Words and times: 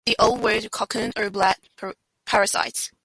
The 0.07 0.15
Old 0.17 0.41
World 0.41 0.71
cuckoos 0.71 1.13
are 1.15 1.29
brood 1.29 1.93
parasites. 2.25 2.91